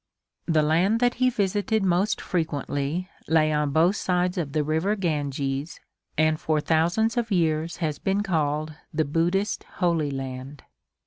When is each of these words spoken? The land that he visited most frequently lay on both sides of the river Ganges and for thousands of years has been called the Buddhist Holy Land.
The 0.47 0.63
land 0.63 0.99
that 0.99 1.13
he 1.21 1.29
visited 1.29 1.83
most 1.83 2.19
frequently 2.21 3.07
lay 3.27 3.53
on 3.53 3.69
both 3.71 3.95
sides 3.97 4.35
of 4.35 4.51
the 4.51 4.63
river 4.63 4.95
Ganges 4.95 5.79
and 6.17 6.39
for 6.39 6.59
thousands 6.59 7.17
of 7.17 7.31
years 7.31 7.77
has 7.85 7.99
been 7.99 8.23
called 8.23 8.73
the 8.91 9.05
Buddhist 9.05 9.63
Holy 9.75 10.09
Land. 10.09 10.63